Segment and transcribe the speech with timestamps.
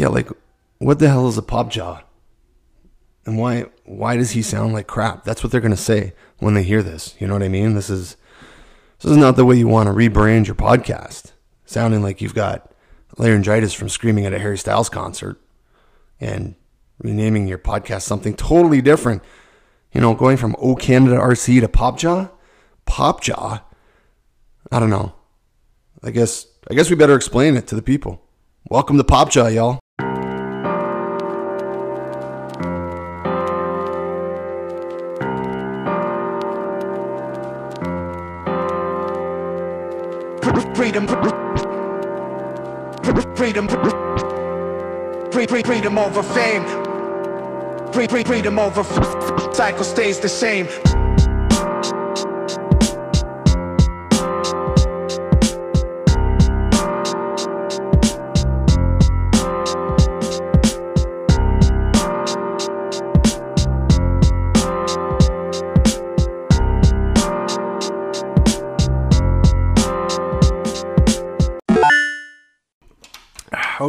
[0.00, 0.30] yeah, like
[0.78, 2.00] what the hell is a pop jaw?
[3.26, 5.24] And why why does he sound like crap?
[5.24, 7.14] That's what they're gonna say when they hear this.
[7.18, 7.74] You know what I mean?
[7.74, 8.16] This is
[9.02, 11.32] this is not the way you want to rebrand your podcast.
[11.66, 12.72] Sounding like you've got
[13.18, 15.38] laryngitis from screaming at a Harry Styles concert
[16.18, 16.54] and
[16.98, 19.22] renaming your podcast something totally different.
[19.92, 22.30] You know, going from O Canada RC to Popjaw?
[22.86, 23.60] Popjaw?
[24.72, 25.12] I don't know.
[26.02, 28.22] I guess I guess we better explain it to the people.
[28.70, 29.80] Welcome to Popjaw, y'all.
[40.90, 41.06] Freedom,
[43.36, 43.68] freedom,
[45.62, 46.64] freedom over fame,
[48.24, 48.82] freedom over
[49.54, 50.66] cycle stays the same.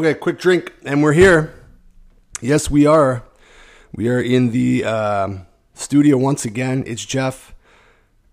[0.01, 1.53] Okay, quick drink, and we're here.
[2.41, 3.21] Yes, we are.
[3.93, 6.83] We are in the um, studio once again.
[6.87, 7.53] It's Jeff.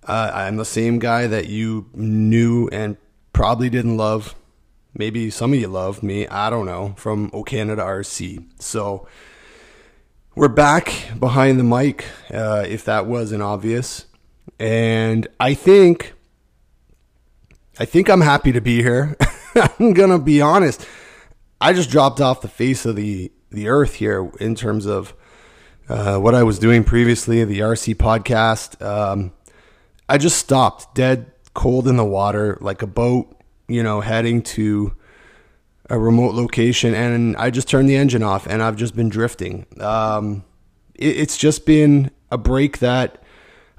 [0.03, 2.97] Uh, I'm the same guy that you knew and
[3.35, 4.35] probably didn't love.
[4.95, 6.27] Maybe some of you loved me.
[6.29, 6.95] I don't know.
[6.97, 8.47] From O Canada RC.
[8.59, 9.07] So
[10.35, 14.07] we're back behind the mic, uh, if that wasn't obvious.
[14.59, 16.15] And I think,
[17.79, 19.19] I think I'm happy to be here.
[19.79, 20.87] I'm gonna be honest.
[21.61, 25.15] I just dropped off the face of the the earth here in terms of
[25.89, 28.85] uh, what I was doing previously, the RC podcast.
[28.85, 29.33] Um,
[30.09, 33.35] I just stopped dead cold in the water, like a boat,
[33.69, 34.95] you know, heading to
[35.91, 39.67] a remote location, and I just turned the engine off, and I've just been drifting.
[39.81, 40.45] Um,
[40.95, 43.23] it, it's just been a break that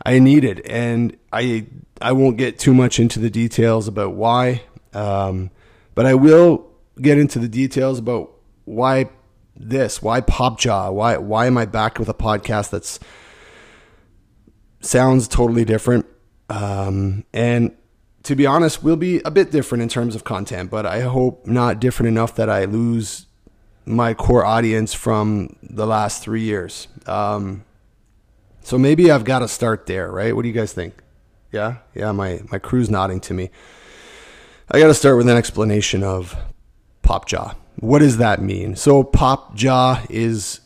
[0.06, 1.68] I needed, and I
[2.02, 4.64] I won't get too much into the details about why,
[4.94, 5.52] um,
[5.94, 6.69] but I will
[7.02, 8.32] get into the details about
[8.66, 9.10] why
[9.56, 13.00] this, why Popjaw, why why am I back with a podcast that's
[14.82, 16.06] sounds totally different,
[16.50, 17.76] um, and
[18.24, 21.46] to be honest, we'll be a bit different in terms of content, but I hope
[21.46, 23.26] not different enough that I lose
[23.86, 26.88] my core audience from the last three years.
[27.08, 27.66] Um,
[28.62, 30.36] so maybe I've got to start there, right?
[30.36, 30.94] What do you guys think?
[31.52, 32.12] Yeah, yeah.
[32.12, 33.50] My my crew's nodding to me.
[34.70, 36.36] I got to start with an explanation of
[37.10, 37.56] pop jaw.
[37.80, 38.76] What does that mean?
[38.76, 40.62] So pop jaw is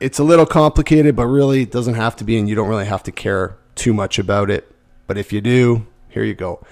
[0.00, 2.86] it's a little complicated, but really it doesn't have to be, and you don't really
[2.86, 4.68] have to care too much about it.
[5.06, 6.66] But if you do, here you go.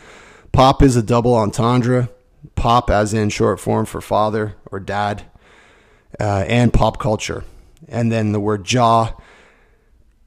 [0.50, 2.09] Pop is a double entendre.
[2.56, 5.22] Pop, as in short form for father or dad,
[6.19, 7.44] uh, and pop culture.
[7.87, 9.15] And then the word jaw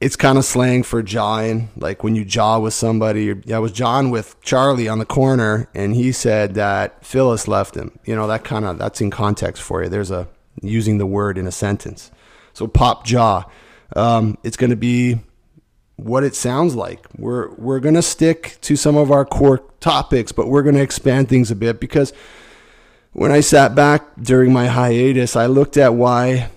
[0.00, 3.34] it's kind of slang for jawing, like when you jaw with somebody.
[3.52, 7.98] I was jawing with Charlie on the corner, and he said that Phyllis left him.
[8.04, 9.88] You know, that kind of that's in context for you.
[9.88, 10.28] There's a
[10.62, 12.10] using the word in a sentence.
[12.52, 13.44] So pop jaw.
[13.94, 15.20] Um, it's going to be
[15.96, 17.06] what it sounds like.
[17.16, 20.82] We're we're going to stick to some of our core topics, but we're going to
[20.82, 22.12] expand things a bit because
[23.12, 26.50] when I sat back during my hiatus, I looked at why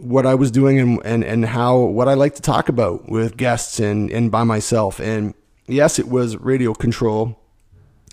[0.00, 3.36] what I was doing and, and, and how what I like to talk about with
[3.36, 5.00] guests and, and by myself.
[5.00, 5.34] And
[5.66, 7.38] yes, it was radio control,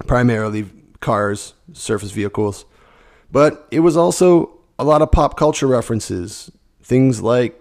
[0.06, 2.66] primarily cars, surface vehicles,
[3.32, 7.60] but it was also a lot of pop culture references, things like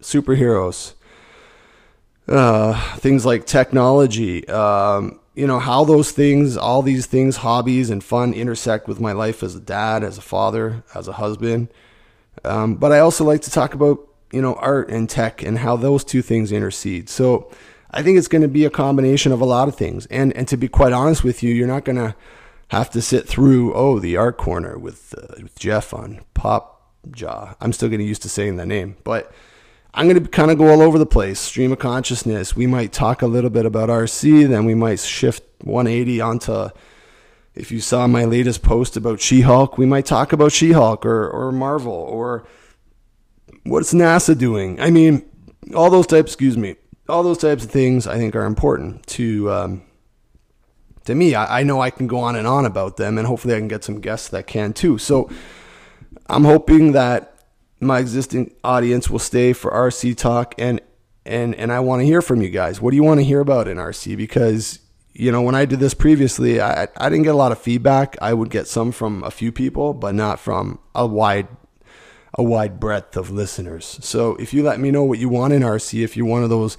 [0.00, 0.94] superheroes,
[2.28, 8.02] uh, things like technology, um, you know, how those things, all these things, hobbies and
[8.02, 11.68] fun intersect with my life as a dad, as a father, as a husband.
[12.44, 14.00] Um, but I also like to talk about,
[14.32, 17.08] you know, art and tech and how those two things intercede.
[17.08, 17.50] So
[17.90, 20.06] I think it's going to be a combination of a lot of things.
[20.06, 22.14] And, and to be quite honest with you, you're not going to
[22.68, 27.54] have to sit through, oh, the art corner with, uh, with Jeff on Pop Jaw.
[27.60, 29.32] I'm still getting used to saying that name, but
[29.94, 31.40] I'm going to kind of go all over the place.
[31.40, 32.54] Stream of consciousness.
[32.54, 36.68] We might talk a little bit about RC, then we might shift 180 onto
[37.58, 41.04] if you saw my latest post about She Hulk, we might talk about She Hulk
[41.04, 42.46] or, or Marvel or
[43.64, 44.80] what's NASA doing.
[44.80, 45.28] I mean,
[45.74, 46.76] all those types, excuse me,
[47.08, 49.50] all those types of things I think are important to.
[49.50, 49.82] Um,
[51.04, 53.54] to me, I, I know I can go on and on about them, and hopefully
[53.54, 54.98] I can get some guests that can too.
[54.98, 55.28] So
[56.28, 57.34] I'm hoping that
[57.80, 60.80] my existing audience will stay for RC talk and
[61.24, 62.80] and and I want to hear from you guys.
[62.80, 64.16] What do you want to hear about in RC?
[64.16, 64.78] Because
[65.12, 68.16] you know, when I did this previously, I, I didn't get a lot of feedback.
[68.20, 71.48] I would get some from a few people, but not from a wide
[72.34, 73.98] a wide breadth of listeners.
[74.02, 76.50] So if you let me know what you want in RC, if you're one of
[76.50, 76.76] those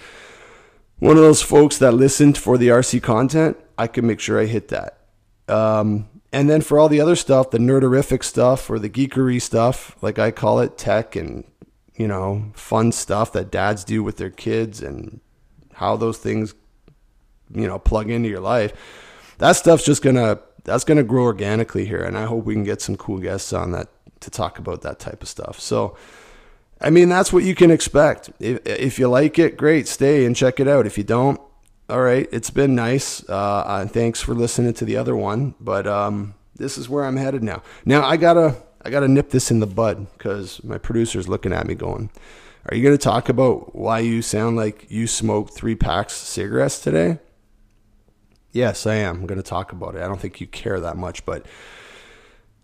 [1.00, 4.46] one of those folks that listened for the RC content, I can make sure I
[4.46, 5.00] hit that.
[5.48, 9.96] Um, and then for all the other stuff, the nerderific stuff or the geekery stuff,
[10.02, 11.46] like I call it, tech and
[12.00, 15.20] you know, fun stuff that dads do with their kids and
[15.74, 16.56] how those things,
[17.54, 18.74] you know, plug into your life.
[19.38, 22.81] That stuff's just gonna that's gonna grow organically here, and I hope we can get
[22.81, 23.88] some cool guests on that
[24.22, 25.60] to talk about that type of stuff.
[25.60, 25.96] So,
[26.81, 28.30] I mean, that's what you can expect.
[28.40, 30.86] If if you like it, great, stay and check it out.
[30.86, 31.40] If you don't,
[31.90, 33.28] all right, it's been nice.
[33.30, 37.18] Uh, and thanks for listening to the other one, but um, this is where I'm
[37.18, 37.63] headed now.
[37.86, 41.51] Now I gotta I got to nip this in the bud because my producer's looking
[41.51, 42.10] at me going,
[42.69, 46.28] Are you going to talk about why you sound like you smoked three packs of
[46.28, 47.19] cigarettes today?
[48.51, 49.18] Yes, I am.
[49.18, 50.01] I'm going to talk about it.
[50.01, 51.46] I don't think you care that much, but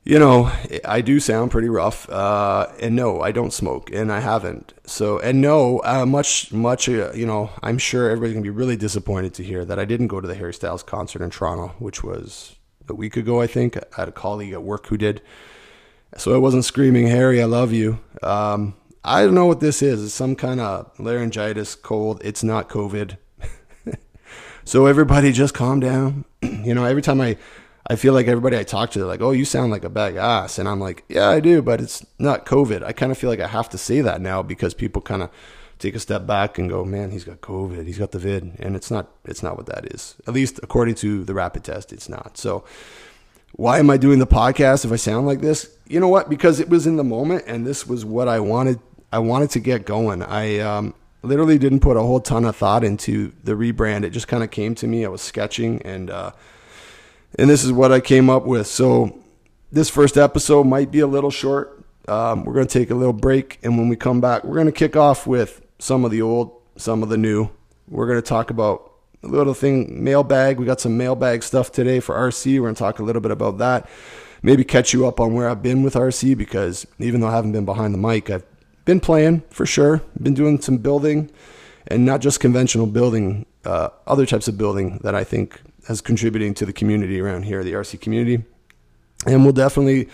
[0.03, 0.51] you know,
[0.85, 2.07] I do sound pretty rough.
[2.09, 4.73] Uh, and no, I don't smoke, and I haven't.
[4.85, 8.77] So, and no, uh, much, much, uh, you know, I'm sure everybody's gonna be really
[8.77, 12.03] disappointed to hear that I didn't go to the Harry Styles concert in Toronto, which
[12.03, 12.55] was
[12.87, 13.77] a week ago, I think.
[13.77, 15.23] I had a colleague at work who did.
[16.17, 17.99] So I wasn't screaming, Harry, I love you.
[18.21, 20.03] Um, I don't know what this is.
[20.03, 22.21] It's some kind of laryngitis, cold.
[22.23, 23.17] It's not COVID.
[24.65, 26.25] So everybody just calm down.
[26.41, 27.37] you know, every time I,
[27.87, 30.15] I feel like everybody I talk to, they're like, oh, you sound like a bag
[30.15, 30.57] ass.
[30.57, 32.83] And I'm like, yeah, I do, but it's not COVID.
[32.83, 35.29] I kind of feel like I have to say that now because people kind of
[35.77, 37.85] take a step back and go, man, he's got COVID.
[37.85, 38.55] He's got the vid.
[38.59, 40.15] And it's not, it's not what that is.
[40.27, 42.37] At least according to the rapid test, it's not.
[42.37, 42.63] So,
[43.57, 45.77] why am I doing the podcast if I sound like this?
[45.87, 46.29] You know what?
[46.29, 48.79] Because it was in the moment and this was what I wanted.
[49.13, 50.21] I wanted to get going.
[50.23, 50.93] I um,
[51.25, 54.03] literally didn't put a whole ton of thought into the rebrand.
[54.03, 55.05] It just kind of came to me.
[55.05, 56.31] I was sketching and, uh,
[57.37, 58.67] and this is what I came up with.
[58.67, 59.19] So
[59.71, 61.83] this first episode might be a little short.
[62.07, 63.59] Um, we're going to take a little break.
[63.63, 66.61] And when we come back, we're going to kick off with some of the old,
[66.77, 67.49] some of the new.
[67.87, 68.91] We're going to talk about
[69.23, 70.59] a little thing mailbag.
[70.59, 72.55] We got some mailbag stuff today for RC.
[72.55, 73.89] We're going to talk a little bit about that.
[74.41, 77.51] Maybe catch you up on where I've been with RC because even though I haven't
[77.51, 78.45] been behind the mic, I've
[78.85, 80.01] been playing for sure.
[80.21, 81.31] Been doing some building
[81.87, 86.53] and not just conventional building, uh, other types of building that I think has contributing
[86.55, 88.43] to the community around here, the RC community.
[89.27, 90.09] And we'll definitely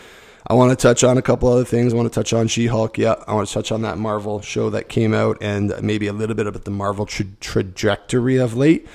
[0.48, 1.94] I want to touch on a couple other things.
[1.94, 2.98] I want to touch on She Hulk.
[2.98, 6.14] Yeah, I want to touch on that Marvel show that came out and maybe a
[6.14, 8.88] little bit about the Marvel tra- trajectory of late.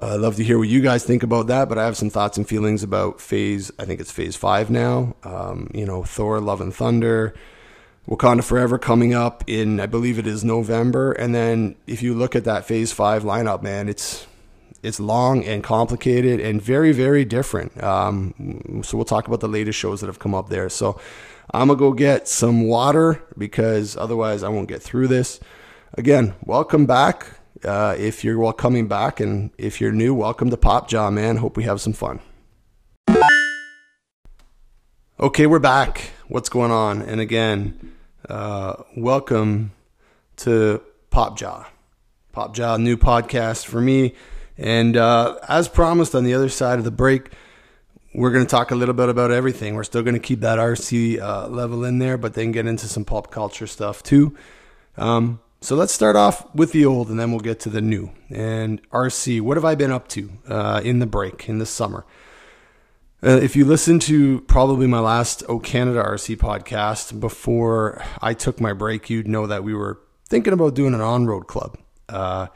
[0.00, 2.10] Uh, I'd love to hear what you guys think about that, but I have some
[2.10, 5.16] thoughts and feelings about phase, I think it's phase five now.
[5.24, 7.34] Um, you know, Thor, Love and Thunder,
[8.08, 11.12] Wakanda Forever coming up in, I believe it is November.
[11.12, 14.26] And then if you look at that phase five lineup, man, it's
[14.82, 17.82] it's long and complicated and very very different.
[17.82, 20.70] Um, so we'll talk about the latest shows that have come up there.
[20.70, 20.98] So
[21.52, 25.38] I'm gonna go get some water because otherwise I won't get through this.
[25.94, 27.26] Again, welcome back.
[27.62, 31.38] Uh, if you're well coming back, and if you're new, welcome to Pop Jaw, man.
[31.38, 32.20] Hope we have some fun.
[35.20, 36.12] Okay, we're back.
[36.28, 37.02] What's going on?
[37.02, 37.96] And again,
[38.28, 39.72] uh, welcome
[40.36, 41.68] to Pop Jaw.
[42.32, 44.14] Pop Jaw, new podcast for me.
[44.56, 47.32] And uh, as promised, on the other side of the break,
[48.14, 49.74] we're going to talk a little bit about everything.
[49.74, 52.86] We're still going to keep that RC uh, level in there, but then get into
[52.86, 54.36] some pop culture stuff too.
[54.96, 58.10] Um, so let's start off with the old, and then we'll get to the new.
[58.30, 62.04] And RC, what have I been up to uh, in the break in the summer?
[63.20, 68.60] Uh, if you listen to probably my last O Canada RC podcast before I took
[68.60, 69.98] my break, you'd know that we were
[70.28, 71.76] thinking about doing an on road club.
[72.08, 72.46] Uh,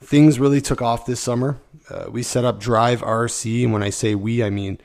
[0.00, 1.58] things really took off this summer.
[1.90, 4.78] Uh, we set up Drive RC, and when I say we, I mean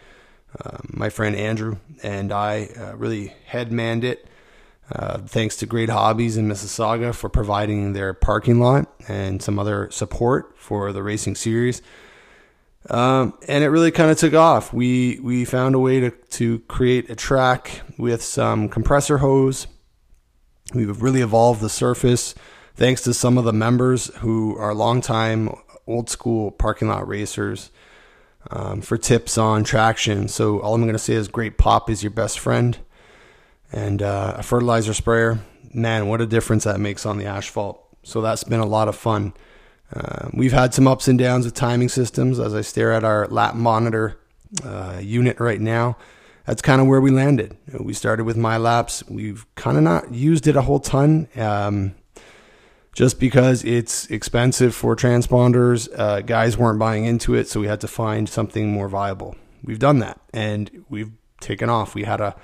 [0.65, 4.27] uh, my friend Andrew and I uh, really headmanned it.
[4.91, 9.89] Uh, thanks to Great Hobbies in Mississauga for providing their parking lot and some other
[9.91, 11.81] support for the racing series.
[12.89, 14.73] Um, and it really kind of took off.
[14.73, 19.67] We we found a way to to create a track with some compressor hose.
[20.73, 22.35] We've really evolved the surface
[22.75, 25.53] thanks to some of the members who are longtime
[25.85, 27.71] old school parking lot racers
[28.51, 30.27] um, for tips on traction.
[30.27, 32.77] So all I'm going to say is great pop is your best friend.
[33.71, 35.39] And uh, a fertilizer sprayer,
[35.73, 37.83] man, what a difference that makes on the asphalt.
[38.03, 39.33] So that's been a lot of fun.
[39.93, 43.27] Uh, we've had some ups and downs with timing systems as I stare at our
[43.27, 44.19] lap monitor
[44.63, 45.97] uh, unit right now.
[46.45, 47.57] That's kind of where we landed.
[47.79, 49.09] We started with MyLaps.
[49.09, 51.27] We've kind of not used it a whole ton.
[51.35, 51.95] Um,
[52.93, 55.87] just because it's expensive for transponders.
[55.97, 59.35] Uh, guys weren't buying into it, so we had to find something more viable.
[59.63, 61.95] We've done that, and we've taken off.
[61.95, 62.35] We had a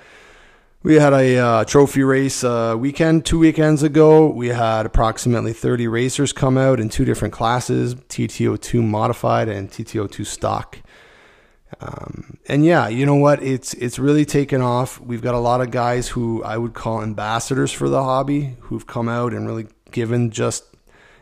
[0.86, 4.28] we had a uh, trophy race uh, weekend two weekends ago.
[4.28, 10.24] We had approximately 30 racers come out in two different classes TT-02 modified and TT-02
[10.24, 10.78] stock.
[11.80, 13.42] Um, and yeah, you know what?
[13.42, 15.00] It's it's really taken off.
[15.00, 18.86] We've got a lot of guys who I would call ambassadors for the hobby who've
[18.86, 20.66] come out and really given just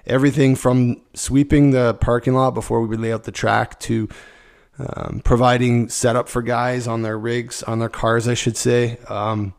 [0.06, 4.10] everything from sweeping the parking lot before we would lay out the track to
[4.78, 8.98] um, providing setup for guys on their rigs, on their cars, I should say.
[9.08, 9.54] Um,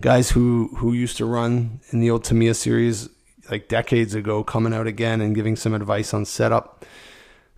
[0.00, 3.08] guys who, who used to run in the old Tamiya series
[3.50, 6.84] like decades ago, coming out again and giving some advice on setup.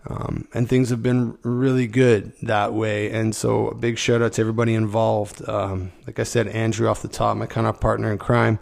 [0.07, 3.11] Um, and things have been really good that way.
[3.11, 5.47] And so, a big shout out to everybody involved.
[5.47, 8.59] Um, like I said, Andrew off the top, my kind of partner in crime.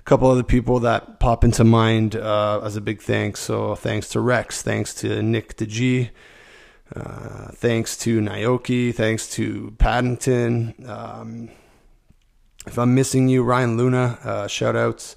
[0.00, 3.40] A couple other people that pop into mind uh, as a big thanks.
[3.40, 6.10] So, thanks to Rex, thanks to Nick DeG,
[6.96, 10.74] uh, thanks to Naoki, thanks to Paddington.
[10.86, 11.50] Um,
[12.66, 15.16] if I'm missing you, Ryan Luna, uh, shout outs.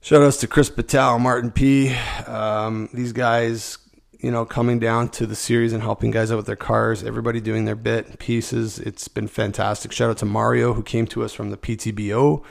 [0.00, 1.94] Shout outs to Chris Patel, Martin P.
[2.26, 3.78] Um, these guys,
[4.20, 7.40] you know, coming down to the series and helping guys out with their cars, everybody
[7.40, 8.78] doing their bit pieces.
[8.78, 9.92] It's been fantastic.
[9.92, 12.44] Shout out to Mario, who came to us from the PTBO.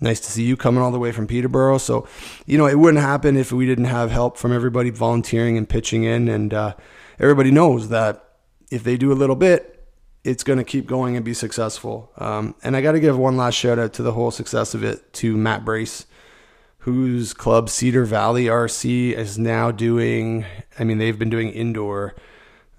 [0.00, 1.78] Nice to see you coming all the way from Peterborough.
[1.78, 2.06] So,
[2.44, 6.04] you know, it wouldn't happen if we didn't have help from everybody volunteering and pitching
[6.04, 6.28] in.
[6.28, 6.74] And, uh,
[7.18, 8.22] everybody knows that
[8.70, 9.72] if they do a little bit,
[10.24, 12.10] it's going to keep going and be successful.
[12.18, 14.82] Um, and I got to give one last shout out to the whole success of
[14.82, 16.06] it to Matt Brace,
[16.78, 20.44] whose club Cedar Valley RC is now doing.
[20.78, 22.16] I mean, they've been doing indoor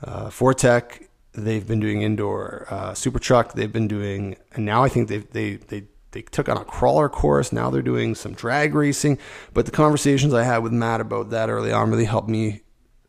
[0.04, 4.90] uh, 4-Tec, they've been doing indoor uh, Super Truck, they've been doing, and now I
[4.90, 7.52] think they they they they took on a crawler course.
[7.52, 9.20] Now they're doing some drag racing.
[9.54, 12.62] But the conversations I had with Matt about that early on really helped me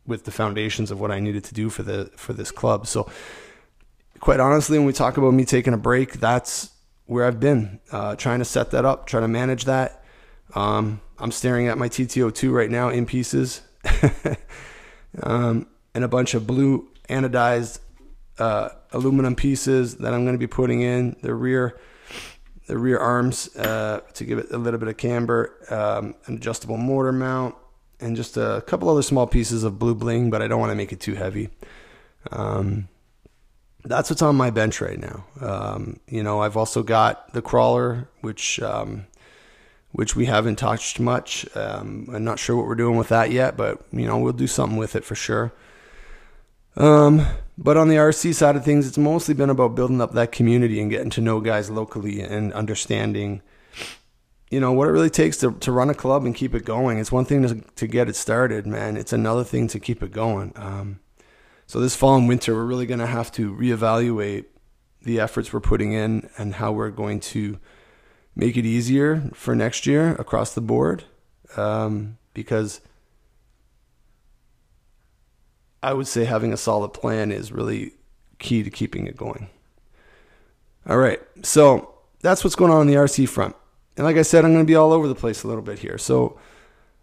[0.09, 2.87] with the foundations of what I needed to do for the for this club.
[2.87, 3.09] So,
[4.19, 6.71] quite honestly, when we talk about me taking a break, that's
[7.07, 10.03] where I've been uh, trying to set that up, trying to manage that.
[10.55, 13.61] Um, I'm staring at my TT-02 right now in pieces,
[15.23, 17.81] um, and a bunch of blue anodized
[18.39, 21.79] uh, aluminum pieces that I'm going to be putting in the rear
[22.67, 26.77] the rear arms uh, to give it a little bit of camber, um, an adjustable
[26.77, 27.55] motor mount,
[28.01, 30.77] and just a couple other small pieces of blue bling, but I don't want to
[30.77, 31.51] make it too heavy.
[32.31, 32.89] Um,
[33.85, 35.25] that's what's on my bench right now.
[35.41, 39.07] Um, you know, I've also got the crawler, which um,
[39.93, 41.47] which we haven't touched much.
[41.57, 44.47] Um, I'm not sure what we're doing with that yet, but you know, we'll do
[44.47, 45.53] something with it for sure.
[46.77, 47.27] Um,
[47.57, 50.81] but on the RC side of things, it's mostly been about building up that community
[50.81, 53.43] and getting to know guys locally and understanding
[54.51, 56.99] you know what it really takes to, to run a club and keep it going.
[56.99, 58.97] It's one thing to, to get it started, man.
[58.97, 60.53] It's another thing to keep it going.
[60.57, 61.01] Um,
[61.67, 64.47] so this fall and winter, we're really going to have to reevaluate
[65.03, 67.59] the efforts we're putting in and how we're going to
[68.35, 71.05] make it easier for next year across the board.
[71.57, 72.81] Um, because
[75.83, 77.93] I would say having a solid plan is really
[78.39, 79.49] key to keeping it going.
[80.89, 83.55] All right, so that's what's going on on the RC front.
[83.99, 85.81] And like I said, I'm going to be all over the place a little bit
[85.81, 85.99] here.
[85.99, 86.39] So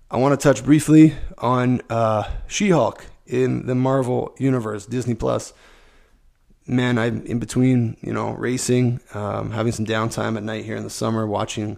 [0.09, 5.53] I want to touch briefly on uh, She Hulk in the Marvel Universe, Disney Plus.
[6.65, 10.83] Man, I'm in between, you know, racing, um, having some downtime at night here in
[10.83, 11.77] the summer, watching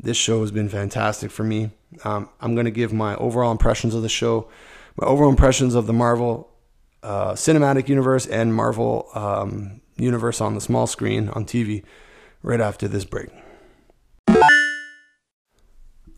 [0.00, 1.70] this show has been fantastic for me.
[2.02, 4.48] Um, I'm going to give my overall impressions of the show,
[4.96, 6.50] my overall impressions of the Marvel
[7.04, 11.84] uh, cinematic universe and Marvel um, universe on the small screen on TV
[12.42, 13.30] right after this break.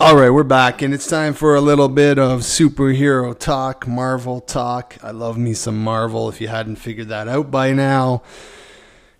[0.00, 4.40] All right, we're back, and it's time for a little bit of superhero talk, Marvel
[4.40, 4.96] talk.
[5.02, 8.22] I love me some Marvel, if you hadn't figured that out by now.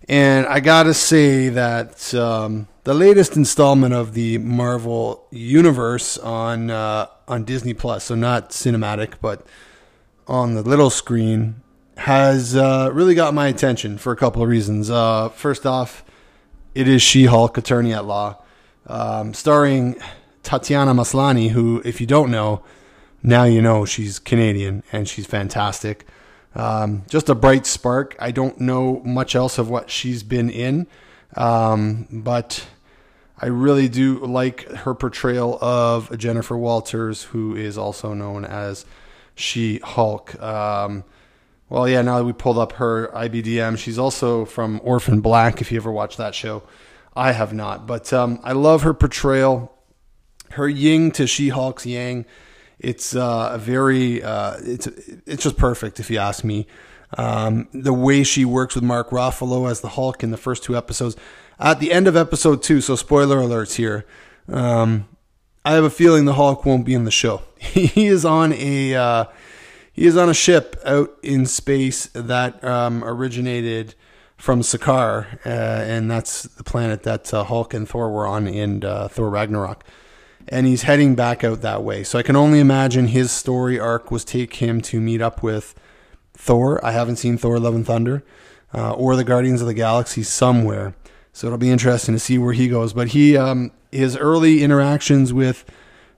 [0.09, 7.05] And I gotta say that um, the latest installment of the Marvel Universe on uh,
[7.27, 9.45] on Disney Plus, so not cinematic, but
[10.25, 11.61] on the little screen,
[11.97, 14.89] has uh, really got my attention for a couple of reasons.
[14.89, 16.03] Uh, first off,
[16.73, 18.41] it is She-Hulk, Attorney at Law,
[18.87, 20.01] um, starring
[20.43, 22.63] Tatiana Maslany, who, if you don't know,
[23.23, 26.07] now you know she's Canadian and she's fantastic.
[26.55, 28.15] Um, just a bright spark.
[28.19, 30.87] I don't know much else of what she's been in,
[31.37, 32.65] um, but
[33.39, 38.85] I really do like her portrayal of Jennifer Walters, who is also known as
[39.35, 40.39] She Hulk.
[40.41, 41.03] Um,
[41.69, 45.71] well, yeah, now that we pulled up her IBDM, she's also from Orphan Black, if
[45.71, 46.63] you ever watched that show.
[47.15, 49.73] I have not, but um, I love her portrayal
[50.53, 52.25] her Ying to She Hulk's Yang.
[52.79, 54.87] It's uh, a very uh, it's
[55.25, 56.67] it's just perfect if you ask me.
[57.17, 60.77] Um, the way she works with Mark Ruffalo as the Hulk in the first two
[60.77, 61.17] episodes,
[61.59, 62.81] at the end of episode two.
[62.81, 64.05] So spoiler alerts here.
[64.47, 65.07] Um,
[65.63, 67.43] I have a feeling the Hulk won't be in the show.
[67.59, 69.25] he is on a uh,
[69.93, 73.93] he is on a ship out in space that um, originated
[74.37, 78.83] from Sakaar, uh, and that's the planet that uh, Hulk and Thor were on in
[78.83, 79.83] uh, Thor Ragnarok.
[80.47, 82.03] And he's heading back out that way.
[82.03, 85.75] So I can only imagine his story arc was take him to meet up with
[86.33, 86.83] Thor.
[86.85, 88.23] I haven't seen Thor: Love and Thunder
[88.73, 90.95] uh, or the Guardians of the Galaxy somewhere.
[91.33, 92.93] So it'll be interesting to see where he goes.
[92.93, 95.65] But he, um, his early interactions with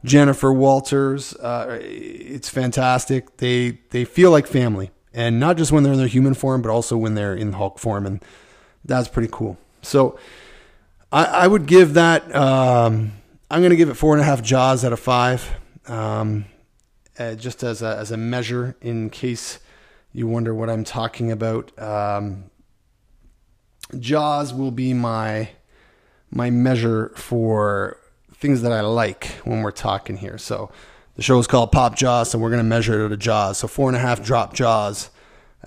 [0.03, 3.37] Jennifer Walters, uh, it's fantastic.
[3.37, 6.69] They they feel like family, and not just when they're in their human form, but
[6.69, 8.23] also when they're in Hulk form, and
[8.83, 9.57] that's pretty cool.
[9.81, 10.17] So
[11.11, 12.33] I, I would give that.
[12.35, 13.13] Um,
[13.53, 15.47] I'm going to give it four and a half jaws out of five,
[15.85, 16.45] um,
[17.19, 19.59] uh, just as a, as a measure in case
[20.11, 21.71] you wonder what I'm talking about.
[21.79, 22.45] Um,
[23.99, 25.49] Jaws will be my
[26.31, 27.99] my measure for
[28.33, 30.39] things that I like when we're talking here.
[30.39, 30.71] So
[31.15, 33.59] the show is called Pop Jaws, so we're going to measure it at a Jaws.
[33.59, 35.11] So four and a half drop Jaws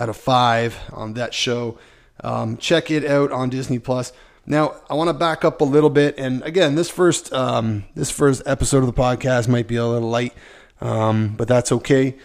[0.01, 1.79] out of five on that show.
[2.25, 4.13] Um, check it out on Disney Plus.
[4.47, 8.13] Now I want to back up a little bit, and again, this first um, this
[8.13, 10.35] first episode of the podcast might be a little light,
[10.81, 12.17] um, but that's okay.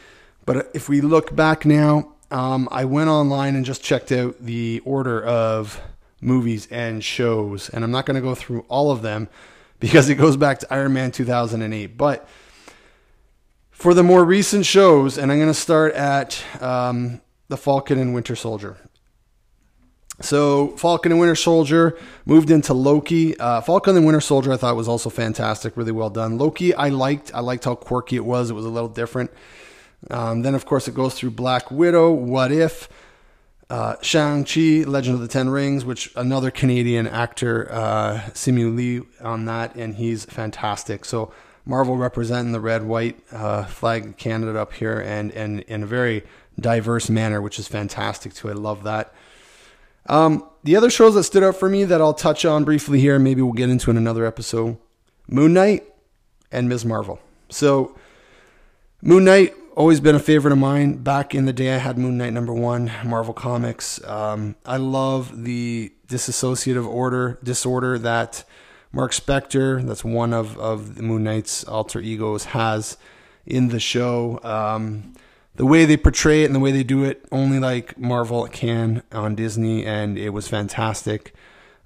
[0.45, 4.83] But if we look back now, um, I went online and just checked out the
[4.85, 5.81] order of
[6.21, 9.27] movies and shows, and I'm not going to go through all of them
[9.79, 11.97] because it goes back to Iron Man 2008.
[11.97, 12.29] But
[13.71, 18.13] for the more recent shows, and I'm going to start at um, the Falcon and
[18.13, 18.77] Winter Soldier.
[20.21, 23.37] So Falcon and Winter Soldier moved into Loki.
[23.39, 26.37] Uh, Falcon and Winter Soldier I thought was also fantastic, really well done.
[26.37, 27.33] Loki I liked.
[27.33, 28.49] I liked how quirky it was.
[28.49, 29.31] It was a little different.
[30.09, 32.89] Um, then of course it goes through Black Widow, What If,
[33.69, 39.45] uh, Shang-Chi, Legend of the Ten Rings, which another Canadian actor, uh, Simu Liu on
[39.45, 41.05] that, and he's fantastic.
[41.05, 41.31] So
[41.65, 46.23] Marvel representing the red, white uh, flag Canada up here, and, and in a very
[46.59, 48.49] diverse manner, which is fantastic too.
[48.49, 49.13] I love that.
[50.07, 53.15] Um, the other shows that stood out for me that I'll touch on briefly here,
[53.15, 54.77] and maybe we'll get into in another episode,
[55.27, 55.83] Moon Knight
[56.51, 56.85] and Ms.
[56.85, 57.19] Marvel.
[57.49, 57.95] So
[59.01, 60.97] Moon Knight always been a favorite of mine.
[60.97, 64.03] Back in the day, I had Moon Knight number one, Marvel Comics.
[64.05, 68.43] Um, I love the dissociative order disorder that
[68.91, 72.97] Mark Spector, that's one of of Moon Knight's alter egos, has
[73.45, 74.39] in the show.
[74.43, 75.13] Um,
[75.55, 79.03] the way they portray it and the way they do it, only like Marvel can
[79.11, 81.33] on Disney, and it was fantastic.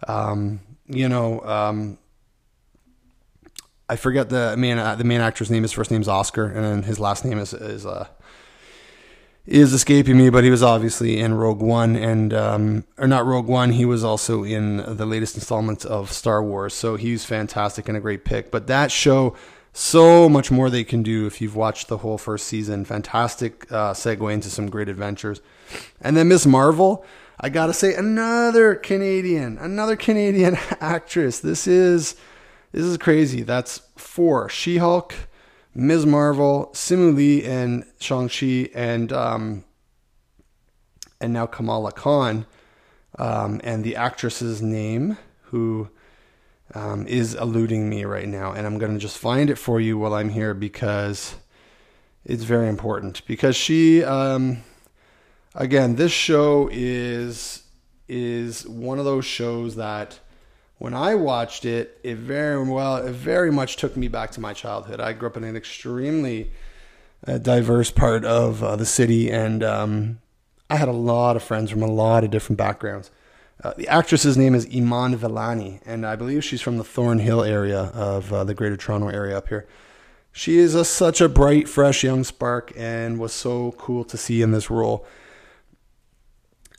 [0.07, 1.97] Um, you know, um,
[3.89, 5.63] I forget the main uh, the main actor's name.
[5.63, 8.07] His first name's Oscar, and then his last name is is uh,
[9.45, 10.29] is escaping me.
[10.29, 13.71] But he was obviously in Rogue One, and um, or not Rogue One.
[13.71, 16.73] He was also in the latest installment of Star Wars.
[16.73, 18.51] So he's fantastic and a great pick.
[18.51, 19.35] But that show,
[19.77, 22.85] so much more they can do if you've watched the whole first season.
[22.85, 25.41] Fantastic uh, segue into some great adventures,
[26.01, 27.05] and then Miss Marvel.
[27.37, 31.41] I gotta say, another Canadian, another Canadian actress.
[31.41, 32.15] This is
[32.71, 33.41] this is crazy.
[33.41, 35.13] That's four She Hulk,
[35.73, 36.05] Ms.
[36.05, 39.65] Marvel, Simu and Shang-Chi, and, um,
[41.19, 42.45] and now Kamala Khan.
[43.17, 45.89] Um, and the actress's name, who
[46.73, 48.51] um, is eluding me right now.
[48.51, 51.35] And I'm going to just find it for you while I'm here because
[52.23, 53.25] it's very important.
[53.27, 54.63] Because she, um,
[55.53, 57.61] again, this show is
[58.07, 60.19] is one of those shows that
[60.77, 64.53] when I watched it, it very well, it very much took me back to my
[64.53, 64.99] childhood.
[64.99, 66.51] I grew up in an extremely
[67.25, 70.19] uh, diverse part of uh, the city, and um,
[70.69, 73.09] I had a lot of friends from a lot of different backgrounds.
[73.63, 77.91] Uh, the actress's name is Iman Vellani, and I believe she's from the Thornhill area
[77.93, 79.65] of uh, the Greater Toronto area up here.
[80.31, 84.41] She is a, such a bright, fresh young spark, and was so cool to see
[84.41, 85.05] in this role.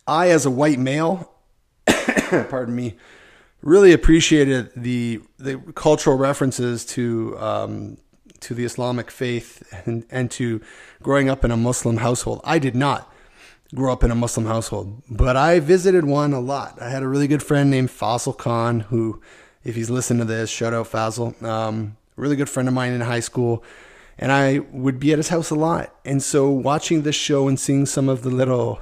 [0.07, 1.33] I, as a white male,
[1.87, 2.97] pardon me,
[3.63, 7.97] really appreciated the the cultural references to um,
[8.41, 10.61] to the Islamic faith and, and to
[11.03, 12.41] growing up in a Muslim household.
[12.45, 13.13] I did not
[13.75, 16.81] grow up in a Muslim household, but I visited one a lot.
[16.81, 19.21] I had a really good friend named Faisal Khan, who,
[19.65, 21.41] if he's listening to this, shout out Faisal.
[21.43, 23.65] Um, really good friend of mine in high school,
[24.19, 25.95] and I would be at his house a lot.
[26.05, 28.81] And so, watching this show and seeing some of the little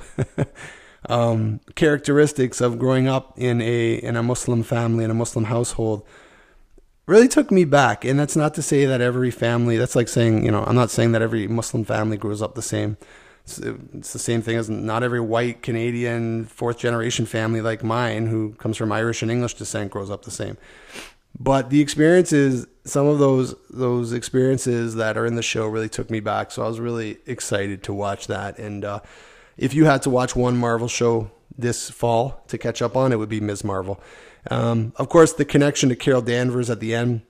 [1.08, 6.06] um, characteristics of growing up in a in a Muslim family in a Muslim household
[7.06, 8.04] really took me back.
[8.04, 9.76] And that's not to say that every family.
[9.76, 12.62] That's like saying you know I'm not saying that every Muslim family grows up the
[12.62, 12.96] same.
[13.44, 18.26] It's, it's the same thing as not every white Canadian fourth generation family like mine,
[18.26, 20.56] who comes from Irish and English descent, grows up the same.
[21.38, 26.10] But the experiences, some of those those experiences that are in the show, really took
[26.10, 26.50] me back.
[26.50, 28.58] So I was really excited to watch that.
[28.58, 29.00] And uh,
[29.56, 33.18] if you had to watch one Marvel show this fall to catch up on, it
[33.18, 33.64] would be Ms.
[33.64, 34.00] Marvel.
[34.50, 37.22] Um, of course, the connection to Carol Danvers at the end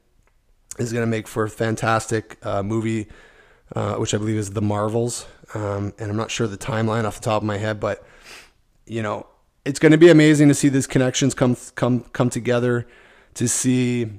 [0.78, 3.06] is going to make for a fantastic uh, movie,
[3.74, 5.26] uh, which I believe is The Marvels.
[5.52, 8.04] Um, and I'm not sure the timeline off the top of my head, but
[8.86, 9.26] you know,
[9.64, 12.86] it's going to be amazing to see these connections come come come together,
[13.34, 14.10] to see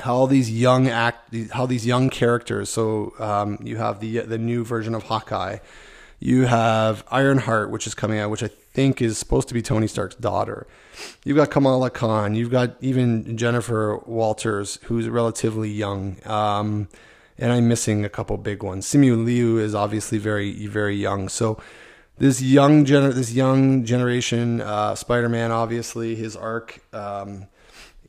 [0.00, 2.70] how all these young act, how these young characters.
[2.70, 5.58] So um, you have the the new version of Hawkeye,
[6.20, 9.86] you have Ironheart, which is coming out, which I think is supposed to be Tony
[9.86, 10.66] Stark's daughter.
[11.24, 12.34] You've got Kamala Khan.
[12.34, 16.16] You've got even Jennifer Walters, who's relatively young.
[16.26, 16.88] Um,
[17.40, 18.86] and I'm missing a couple big ones.
[18.86, 21.28] Simu Liu is obviously very, very young.
[21.28, 21.60] So
[22.18, 27.46] this young gener- this young generation, uh, Spider-Man, obviously his arc, um,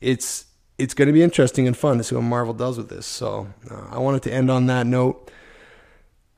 [0.00, 0.44] it's
[0.78, 3.06] it's going to be interesting and fun to see what Marvel does with this.
[3.06, 5.30] So uh, I wanted to end on that note.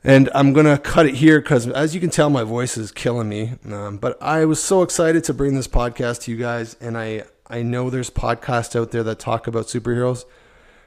[0.06, 2.92] And I'm going to cut it here because, as you can tell, my voice is
[2.92, 3.54] killing me.
[3.64, 6.76] Um, but I was so excited to bring this podcast to you guys.
[6.78, 10.26] And I, I know there's podcasts out there that talk about superheroes.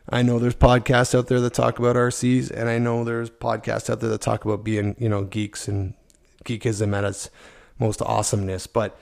[0.10, 2.50] I know there's podcasts out there that talk about RCs.
[2.52, 5.93] And I know there's podcasts out there that talk about being, you know, geeks and
[6.46, 7.30] geekism at its
[7.78, 8.67] most awesomeness.
[8.67, 8.98] But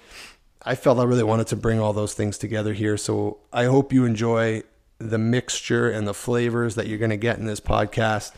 [0.64, 2.98] I felt I really wanted to bring all those things together here.
[2.98, 4.64] So I hope you enjoy
[4.98, 8.34] the mixture and the flavors that you're going to get in this podcast.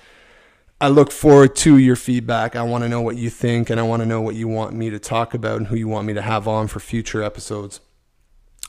[0.81, 2.55] I look forward to your feedback.
[2.55, 4.75] I want to know what you think and I want to know what you want
[4.75, 7.79] me to talk about and who you want me to have on for future episodes.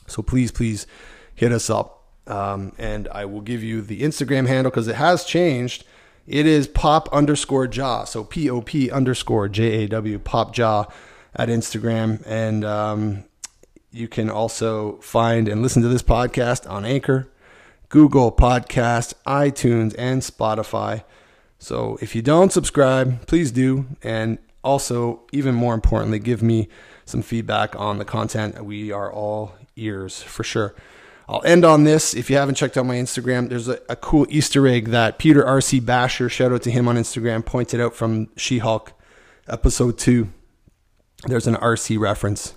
[0.07, 0.87] So please, please
[1.35, 1.98] hit us up.
[2.29, 5.83] Um, and I will give you the Instagram handle because it has changed.
[6.27, 8.03] It is pop underscore jaw.
[8.03, 10.85] So P O P underscore J A W pop jaw
[11.35, 12.23] at Instagram.
[12.27, 13.23] And um,
[13.91, 17.27] you can also find and listen to this podcast on Anchor,
[17.89, 21.03] Google Podcast, iTunes, and Spotify.
[21.57, 23.87] So if you don't subscribe, please do.
[24.03, 26.67] And also, even more importantly, give me
[27.05, 28.63] some feedback on the content.
[28.63, 30.75] We are all ears for sure.
[31.29, 32.15] I'll end on this.
[32.15, 35.45] If you haven't checked out my Instagram, there's a, a cool Easter egg that Peter
[35.45, 35.79] R.C.
[35.79, 38.93] Basher, shout out to him on Instagram, pointed out from She Hulk
[39.47, 40.29] episode two.
[41.27, 42.55] There's an RC reference.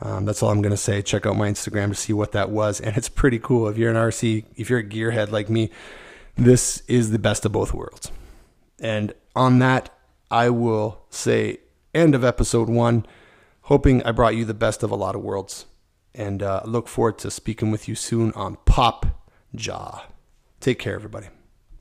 [0.00, 1.02] Um, that's all I'm going to say.
[1.02, 2.80] Check out my Instagram to see what that was.
[2.80, 3.68] And it's pretty cool.
[3.68, 5.70] If you're an RC, if you're a gearhead like me,
[6.34, 8.10] this is the best of both worlds.
[8.80, 9.90] And on that,
[10.32, 11.58] I will say
[11.94, 13.06] end of episode one.
[13.62, 15.66] Hoping I brought you the best of a lot of worlds.
[16.14, 19.06] And uh, look forward to speaking with you soon on Pop
[19.54, 20.06] Jaw.
[20.60, 21.28] Take care, everybody.